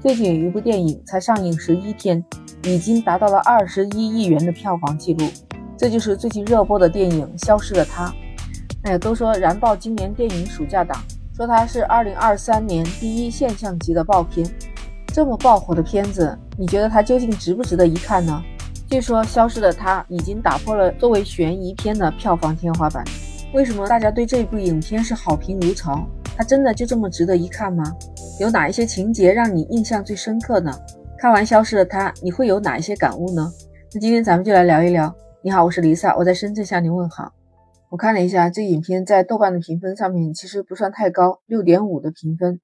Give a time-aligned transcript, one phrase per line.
[0.00, 2.24] 最近有一部电影才上映十一天，
[2.62, 5.26] 已经达到了二十一亿元的票房纪录。
[5.76, 8.06] 这就是最近热播的电影《消失的她》。
[8.84, 11.02] 哎呀，都说燃爆今年电影暑假档，
[11.36, 14.48] 说它是二零二三年第一现象级的爆片。
[15.08, 18.40] 这么爆火的片子，你觉得它究竟值不值得一看呢？
[18.88, 23.04] 据说《消失的她》已经打破了作为悬疑片的票房天花板。
[23.52, 26.06] 为什么大家对这部影片是好评如潮？
[26.36, 27.82] 它真的就这么值得一看吗？
[28.38, 30.70] 有哪一些情节让你印象最深刻呢？
[31.18, 33.52] 看完《消失的她》，你会有哪一些感悟呢？
[33.92, 35.12] 那今天咱们就来聊一聊。
[35.42, 37.32] 你好，我是 Lisa，我在深圳向您问好。
[37.90, 42.60] 我看了一下这影片在豆瓣的评分上面其实不算太高，六点五的评分，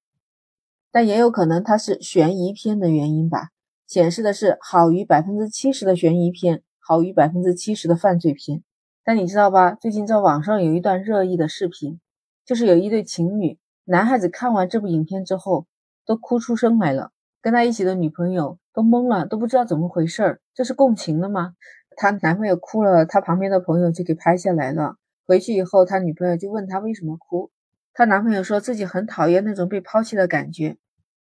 [0.92, 3.48] 但也有可能它是悬疑片的原因吧，
[3.88, 8.62] 显示的是好于百分之七十的悬疑片，好于百分之七十的犯罪片。
[9.04, 9.72] 但你知道吧？
[9.72, 11.98] 最近在网上有一段热议的视频，
[12.46, 13.58] 就是有一对情侣。
[13.86, 15.66] 男孩子看完这部影片之后，
[16.06, 17.10] 都哭出声来了，
[17.42, 21.52] 跟他一起的女朋友都懵了，都不知道怎么回事儿，这是共情了吗？
[21.94, 24.96] 他男朋友哭了，他旁边的朋友就给拍下来了。
[25.26, 27.50] 回去以后，他女朋友就问他为什么哭，
[27.92, 30.78] 他男朋友说自己很讨厌那种被抛弃的感觉。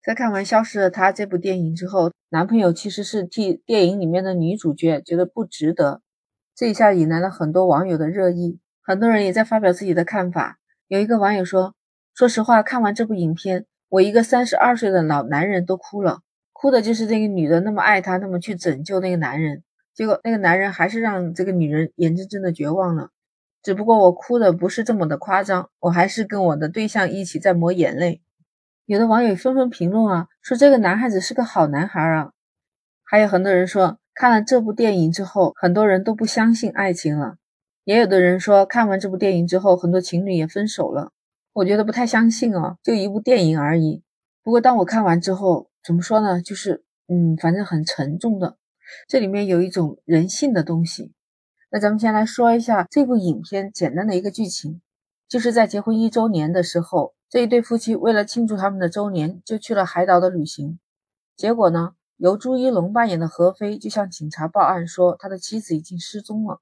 [0.05, 6.03] 在看完《消失的她》这部电影之后，男朋友其实是替电影里面的女主角觉得不值得，
[6.55, 10.59] 这一下引来了很多网友的热议，很多人也在发表自己的看法。
[10.87, 11.75] 有一个网友说。
[12.15, 16.21] 说实话，看完这部影片，我一个三十二岁的老男人都哭了，
[16.53, 19.63] 哭的就是这个女的那么爱他，那么去拯救那个男人，
[19.95, 23.09] 结果那个男人还是让这个女人眼睁睁的绝望了。
[23.63, 28.21] 只不过我哭的不是这么的夸张，我还是跟我的对象一起在抹眼泪。
[28.85, 32.33] 有的网友纷纷评论啊，说这个男孩子是个好男孩啊。
[33.05, 37.37] 还有很多人说，看了这部电影之后，很多人都不相信爱情了。
[37.85, 41.13] 也有的人说，看完这部电影之后，很多情侣也分手了。
[41.55, 44.03] 我觉得不太相信哦，就一部电影而已。
[44.43, 46.41] 不过当我看完之后，怎么说呢？
[46.41, 48.57] 就是，嗯，反正很沉重的。
[49.07, 51.13] 这里面有一种人性的东西。
[51.71, 54.81] 那咱们先来说一下这部影片简单的一个剧情，
[55.29, 60.79] 就是在结婚一周年的时候，这一对夫妻为了庆祝他们的周年，就去了海岛的旅行。
[61.37, 66.61] 结果呢，由朱一龙扮演的何飞就向警察报案说他的妻子已经失踪了。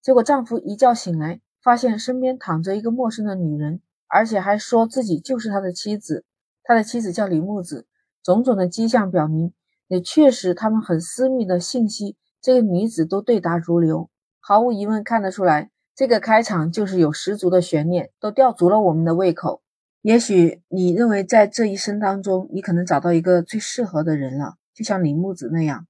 [0.00, 3.80] 结果丈夫一觉醒来，发现身边躺着一个陌生的女人。
[4.14, 6.24] 而且还说自己就是他的妻子，
[6.62, 7.88] 他的妻子叫李木子。
[8.22, 9.52] 种种的迹象表明，
[9.88, 14.08] 也确实他们很私密的信息，这个女子都对答如流。
[14.38, 19.62] 毫无疑问看得出来，这个开场就是有十足的悬念，都吊足了我们的胃口。
[20.00, 25.88] 也许你认为在这一生当中，你可能找到一个最适合的人了，就像李木子那样，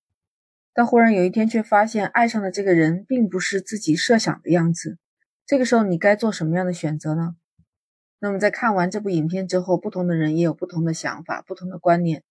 [0.73, 4.97] 但忽然有一天却发现，爱上的这个人并不是自己设想的样子。
[5.47, 7.37] 这个时候，你该做什么样的选择呢？
[8.19, 12.23] 那么在看完这部影片之后，不同的人也有不同的想法、不同的观念。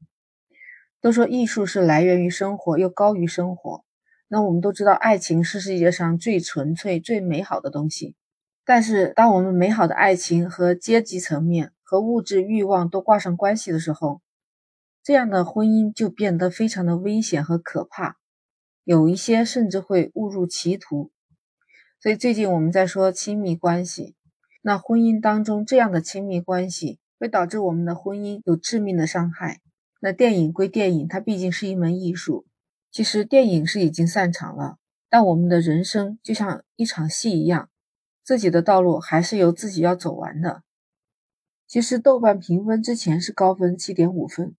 [1.01, 3.83] 都说艺术是来源于生活，又高于生活。
[4.27, 8.15] 那我们都知道，爱情是世界上最纯粹、最美好的东西。
[8.65, 14.21] 但是，当我们美好的爱情和阶级层面、和物质欲望都挂上关系的时候，
[15.03, 18.17] 这样的婚姻就变得非常的危险和可怕。
[18.85, 21.11] 有一些甚至会误入歧途。
[21.99, 24.15] 所以最近我们在说亲密关系。
[24.65, 29.59] 那婚姻当中这样的亲密关系会导致我们的婚姻有致命的伤害。
[29.99, 32.45] 那电影归电影，它毕竟是一门艺术。
[32.89, 34.77] 其实电影是已经散场了，
[35.09, 37.69] 但我们的人生就像一场戏一样，
[38.23, 40.63] 自己的道路还是由自己要走完的。
[41.67, 44.55] 其实豆瓣评分之前是高分七点五分，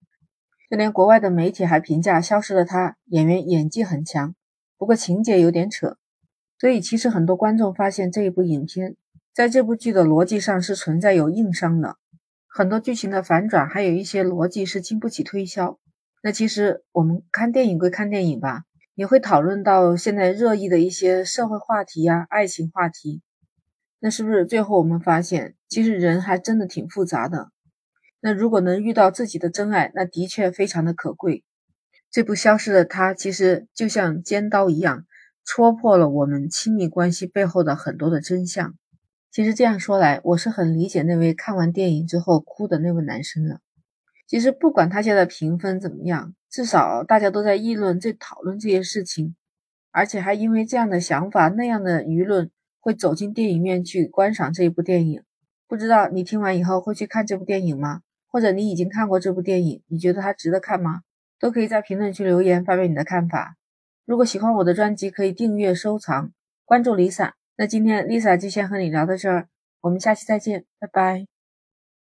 [0.71, 4.35] 就连国外的媒体还评价《消失的她》演员演技很强，
[4.77, 5.97] 不过情节有点扯。
[6.59, 8.97] 所以其实很多观众发现这一部影片。
[9.35, 11.97] 在这部剧的逻辑上是存在有硬伤的，
[12.47, 15.81] 很多剧情的反转，还有一些逻辑是经不起推销。
[16.23, 18.63] 那其实我们看电影归看电影吧，
[18.95, 23.23] 也会讨论到现在热议的一些社会话题呀、爱情话题。
[23.99, 27.49] 那是不是最后我们发现，其实人还真的挺复杂的？
[28.21, 31.43] 那如果能遇到自己的真爱，那的确非常的可贵。
[32.09, 35.07] 这部消失的他，其实就像尖刀一样，
[35.45, 38.77] 戳破了我们亲密关系背后的很多的真相。
[39.35, 43.61] 其实这样说来，我是很理解那位看完电影之后哭的那位男生的。
[44.29, 49.35] 其实不管他现在评分怎么样，至少大家都在议论、在讨论这些事情，
[49.91, 52.49] 而且还因为这样的想法、那样的舆论，
[52.79, 55.25] 会走进电影院去观赏这一部电影。
[55.67, 58.03] 不知道你听完以后会去看这部电影吗？
[58.29, 61.01] 或者你已经看过这部电影，你觉得它值得看吗？
[61.41, 63.57] 都可以在评论区留言发表你的看法。
[64.05, 66.31] 如果喜欢我的专辑，可以订阅、收藏、
[66.65, 67.33] 关注 Lisa。
[67.57, 69.49] 那今天 Lisa 就先和你聊到这儿，
[69.81, 71.34] 我们下期再见，拜拜。